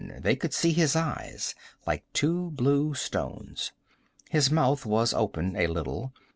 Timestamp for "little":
5.67-6.11